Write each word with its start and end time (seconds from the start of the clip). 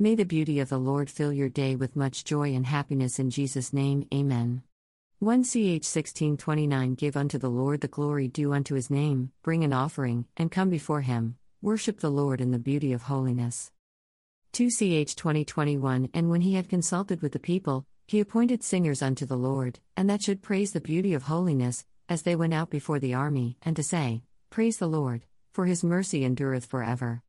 May 0.00 0.14
the 0.14 0.24
beauty 0.24 0.60
of 0.60 0.68
the 0.68 0.78
Lord 0.78 1.10
fill 1.10 1.32
your 1.32 1.48
day 1.48 1.74
with 1.74 1.96
much 1.96 2.22
joy 2.22 2.54
and 2.54 2.64
happiness 2.64 3.18
in 3.18 3.30
Jesus' 3.30 3.72
name, 3.72 4.06
Amen. 4.14 4.62
1 5.18 5.42
ch 5.42 5.56
1629 5.56 6.94
Give 6.94 7.16
unto 7.16 7.36
the 7.36 7.50
Lord 7.50 7.80
the 7.80 7.88
glory 7.88 8.28
due 8.28 8.52
unto 8.52 8.76
his 8.76 8.90
name, 8.90 9.32
bring 9.42 9.64
an 9.64 9.72
offering, 9.72 10.26
and 10.36 10.52
come 10.52 10.70
before 10.70 11.00
him, 11.00 11.36
worship 11.60 11.98
the 11.98 12.12
Lord 12.12 12.40
in 12.40 12.52
the 12.52 12.60
beauty 12.60 12.92
of 12.92 13.02
holiness. 13.02 13.72
2 14.52 14.70
ch 14.70 15.16
2021 15.16 16.10
And 16.14 16.30
when 16.30 16.42
he 16.42 16.54
had 16.54 16.68
consulted 16.68 17.20
with 17.20 17.32
the 17.32 17.40
people, 17.40 17.84
he 18.06 18.20
appointed 18.20 18.62
singers 18.62 19.02
unto 19.02 19.26
the 19.26 19.36
Lord, 19.36 19.80
and 19.96 20.08
that 20.08 20.22
should 20.22 20.42
praise 20.42 20.70
the 20.70 20.80
beauty 20.80 21.12
of 21.12 21.24
holiness, 21.24 21.84
as 22.08 22.22
they 22.22 22.36
went 22.36 22.54
out 22.54 22.70
before 22.70 23.00
the 23.00 23.14
army, 23.14 23.56
and 23.62 23.74
to 23.74 23.82
say, 23.82 24.22
Praise 24.48 24.76
the 24.76 24.86
Lord, 24.86 25.24
for 25.50 25.66
his 25.66 25.82
mercy 25.82 26.24
endureth 26.24 26.66
for 26.66 26.84
ever. 26.84 27.24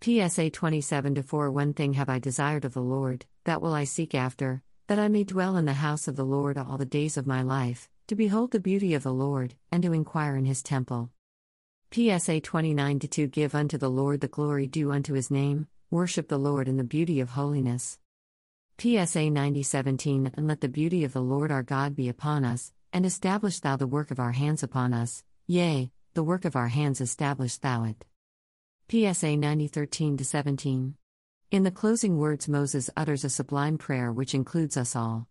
PSA 0.00 0.50
27 0.50 1.22
4 1.24 1.50
One 1.50 1.74
thing 1.74 1.94
have 1.94 2.08
I 2.08 2.20
desired 2.20 2.64
of 2.64 2.72
the 2.72 2.80
Lord, 2.80 3.26
that 3.42 3.60
will 3.60 3.74
I 3.74 3.82
seek 3.82 4.14
after, 4.14 4.62
that 4.86 4.98
I 5.00 5.08
may 5.08 5.24
dwell 5.24 5.56
in 5.56 5.64
the 5.64 5.72
house 5.72 6.06
of 6.06 6.14
the 6.14 6.24
Lord 6.24 6.56
all 6.56 6.78
the 6.78 6.86
days 6.86 7.16
of 7.16 7.26
my 7.26 7.42
life, 7.42 7.88
to 8.06 8.14
behold 8.14 8.52
the 8.52 8.60
beauty 8.60 8.94
of 8.94 9.02
the 9.02 9.12
Lord, 9.12 9.56
and 9.72 9.82
to 9.82 9.92
inquire 9.92 10.36
in 10.36 10.44
his 10.44 10.62
temple. 10.62 11.10
PSA 11.90 12.40
29 12.42 13.00
2 13.00 13.26
Give 13.26 13.56
unto 13.56 13.76
the 13.76 13.90
Lord 13.90 14.20
the 14.20 14.28
glory 14.28 14.68
due 14.68 14.92
unto 14.92 15.14
his 15.14 15.32
name, 15.32 15.66
worship 15.90 16.28
the 16.28 16.38
Lord 16.38 16.68
in 16.68 16.76
the 16.76 16.84
beauty 16.84 17.18
of 17.18 17.30
holiness. 17.30 17.98
PSA 18.78 19.30
90 19.30 19.64
17 19.64 20.30
And 20.36 20.46
let 20.46 20.60
the 20.60 20.68
beauty 20.68 21.02
of 21.02 21.12
the 21.12 21.20
Lord 21.20 21.50
our 21.50 21.64
God 21.64 21.96
be 21.96 22.08
upon 22.08 22.44
us, 22.44 22.72
and 22.92 23.04
establish 23.04 23.58
thou 23.58 23.74
the 23.74 23.88
work 23.88 24.12
of 24.12 24.20
our 24.20 24.32
hands 24.32 24.62
upon 24.62 24.94
us, 24.94 25.24
yea, 25.48 25.90
the 26.14 26.22
work 26.22 26.44
of 26.44 26.54
our 26.54 26.68
hands 26.68 27.00
establish 27.00 27.56
thou 27.56 27.82
it. 27.82 28.04
PSA 28.90 29.36
90 29.36 29.68
13 29.68 30.16
17. 30.16 30.94
In 31.50 31.62
the 31.62 31.70
closing 31.70 32.16
words, 32.16 32.48
Moses 32.48 32.88
utters 32.96 33.22
a 33.22 33.28
sublime 33.28 33.76
prayer 33.76 34.10
which 34.10 34.32
includes 34.32 34.78
us 34.78 34.96
all. 34.96 35.28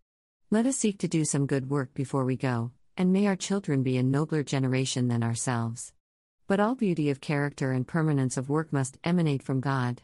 Let 0.51 0.67
us 0.67 0.77
seek 0.77 0.99
to 0.99 1.07
do 1.07 1.25
some 1.25 1.47
good 1.47 1.67
work 1.67 1.95
before 1.95 2.23
we 2.23 2.35
go, 2.35 2.69
and 2.97 3.11
may 3.11 3.25
our 3.25 3.35
children 3.35 3.81
be 3.81 3.97
a 3.97 4.03
nobler 4.03 4.43
generation 4.43 5.07
than 5.07 5.23
ourselves. 5.23 5.91
But 6.45 6.59
all 6.59 6.75
beauty 6.75 7.09
of 7.09 7.19
character 7.19 7.71
and 7.71 7.87
permanence 7.87 8.37
of 8.37 8.47
work 8.47 8.71
must 8.71 8.99
emanate 9.03 9.41
from 9.41 9.59
God. 9.59 10.03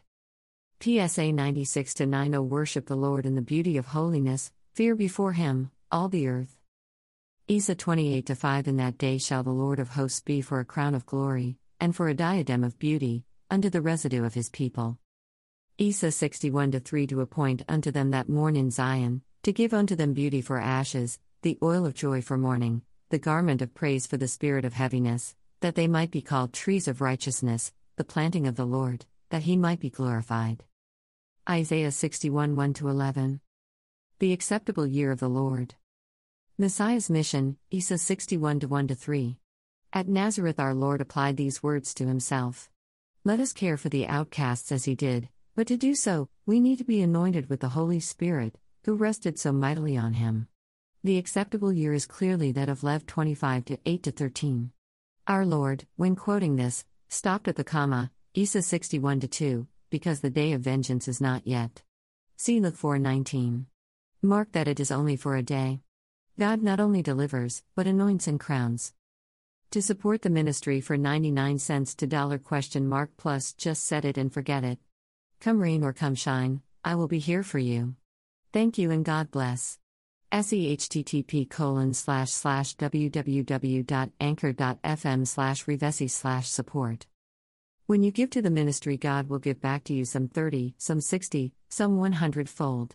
PSA 0.80 1.30
96 1.30 2.00
90 2.00 2.38
Worship 2.38 2.86
the 2.86 2.96
Lord 2.96 3.24
in 3.24 3.36
the 3.36 3.40
beauty 3.40 3.76
of 3.76 3.86
holiness, 3.86 4.50
fear 4.72 4.96
before 4.96 5.34
Him, 5.34 5.70
all 5.92 6.08
the 6.08 6.26
earth. 6.26 6.58
Isa 7.46 7.76
28 7.76 8.36
5 8.36 8.66
In 8.66 8.78
that 8.78 8.98
day 8.98 9.16
shall 9.16 9.44
the 9.44 9.50
Lord 9.50 9.78
of 9.78 9.90
hosts 9.90 10.18
be 10.18 10.40
for 10.40 10.58
a 10.58 10.64
crown 10.64 10.96
of 10.96 11.06
glory, 11.06 11.56
and 11.78 11.94
for 11.94 12.08
a 12.08 12.14
diadem 12.14 12.64
of 12.64 12.80
beauty, 12.80 13.24
unto 13.50 13.70
the 13.70 13.80
residue 13.80 14.24
of 14.24 14.34
his 14.34 14.50
people. 14.50 14.98
Isa 15.78 16.12
61 16.12 16.72
3 16.72 17.06
To 17.08 17.20
appoint 17.20 17.62
unto 17.68 17.90
them 17.90 18.10
that 18.10 18.28
mourn 18.28 18.56
in 18.56 18.70
Zion, 18.70 19.22
to 19.42 19.52
give 19.52 19.74
unto 19.74 19.96
them 19.96 20.12
beauty 20.12 20.40
for 20.40 20.58
ashes, 20.58 21.18
the 21.42 21.58
oil 21.62 21.84
of 21.84 21.94
joy 21.94 22.22
for 22.22 22.38
mourning, 22.38 22.82
the 23.10 23.18
garment 23.18 23.60
of 23.60 23.74
praise 23.74 24.06
for 24.06 24.16
the 24.16 24.28
spirit 24.28 24.64
of 24.64 24.72
heaviness, 24.72 25.34
that 25.60 25.74
they 25.74 25.86
might 25.86 26.10
be 26.10 26.22
called 26.22 26.52
trees 26.52 26.88
of 26.88 27.00
righteousness, 27.00 27.72
the 27.96 28.04
planting 28.04 28.46
of 28.46 28.56
the 28.56 28.64
Lord, 28.64 29.06
that 29.30 29.42
he 29.42 29.56
might 29.56 29.80
be 29.80 29.90
glorified. 29.90 30.64
Isaiah 31.48 31.92
61 31.92 32.56
1 32.56 32.74
11. 32.80 33.40
The 34.20 34.32
acceptable 34.32 34.86
year 34.86 35.10
of 35.10 35.20
the 35.20 35.28
Lord. 35.28 35.74
Messiah's 36.56 37.10
mission, 37.10 37.56
Isa 37.70 37.98
61 37.98 38.60
1 38.60 38.88
3. 38.88 39.38
At 39.92 40.08
Nazareth, 40.08 40.58
our 40.58 40.74
Lord 40.74 41.00
applied 41.00 41.36
these 41.36 41.62
words 41.62 41.92
to 41.94 42.06
himself. 42.06 42.70
Let 43.26 43.40
us 43.40 43.54
care 43.54 43.78
for 43.78 43.88
the 43.88 44.06
outcasts 44.06 44.70
as 44.70 44.84
he 44.84 44.94
did, 44.94 45.30
but 45.56 45.66
to 45.68 45.78
do 45.78 45.94
so, 45.94 46.28
we 46.44 46.60
need 46.60 46.76
to 46.76 46.84
be 46.84 47.00
anointed 47.00 47.48
with 47.48 47.60
the 47.60 47.70
Holy 47.70 47.98
Spirit, 47.98 48.58
who 48.84 48.96
rested 48.96 49.38
so 49.38 49.50
mightily 49.50 49.96
on 49.96 50.12
him. 50.12 50.46
The 51.02 51.16
acceptable 51.16 51.72
year 51.72 51.94
is 51.94 52.04
clearly 52.04 52.52
that 52.52 52.68
of 52.68 52.84
Lev 52.84 53.06
25 53.06 53.64
to 53.64 53.78
8 53.86 54.02
to 54.02 54.10
13. 54.10 54.72
Our 55.26 55.46
Lord, 55.46 55.86
when 55.96 56.16
quoting 56.16 56.56
this, 56.56 56.84
stopped 57.08 57.48
at 57.48 57.56
the 57.56 57.64
comma, 57.64 58.10
Isa 58.34 58.60
61 58.60 59.20
to 59.20 59.28
2, 59.28 59.66
because 59.88 60.20
the 60.20 60.28
day 60.28 60.52
of 60.52 60.60
vengeance 60.60 61.08
is 61.08 61.18
not 61.18 61.46
yet. 61.46 61.82
See 62.36 62.60
Luke 62.60 62.76
4:19. 62.76 63.64
Mark 64.20 64.52
that 64.52 64.68
it 64.68 64.78
is 64.78 64.90
only 64.90 65.16
for 65.16 65.34
a 65.34 65.42
day. 65.42 65.80
God 66.38 66.62
not 66.62 66.78
only 66.78 67.00
delivers, 67.00 67.62
but 67.74 67.86
anoints 67.86 68.28
and 68.28 68.38
crowns. 68.38 68.92
To 69.74 69.82
support 69.82 70.22
the 70.22 70.30
ministry 70.30 70.80
for 70.80 70.96
99 70.96 71.58
cents 71.58 71.96
to 71.96 72.06
dollar 72.06 72.38
question 72.38 72.88
mark 72.88 73.10
plus 73.16 73.52
just 73.54 73.84
set 73.84 74.04
it 74.04 74.16
and 74.16 74.32
forget 74.32 74.62
it. 74.62 74.78
Come 75.40 75.60
rain 75.60 75.82
or 75.82 75.92
come 75.92 76.14
shine, 76.14 76.62
I 76.84 76.94
will 76.94 77.08
be 77.08 77.18
here 77.18 77.42
for 77.42 77.58
you. 77.58 77.96
Thank 78.52 78.78
you 78.78 78.92
and 78.92 79.04
God 79.04 79.32
bless. 79.32 79.80
SEHTTP 80.30 81.50
colon 81.50 81.92
slash 81.92 82.30
slash 82.30 82.76
www.anchor.fm 82.76 85.26
slash 85.26 85.64
revesi 85.64 86.08
slash 86.08 86.48
support. 86.48 87.06
When 87.86 88.04
you 88.04 88.12
give 88.12 88.30
to 88.30 88.42
the 88.42 88.50
ministry, 88.50 88.96
God 88.96 89.28
will 89.28 89.40
give 89.40 89.60
back 89.60 89.82
to 89.86 89.92
you 89.92 90.04
some 90.04 90.28
30, 90.28 90.76
some 90.78 91.00
60, 91.00 91.52
some 91.68 91.96
100 91.96 92.48
fold. 92.48 92.94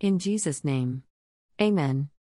In 0.00 0.18
Jesus' 0.18 0.64
name. 0.64 1.02
Amen. 1.58 2.10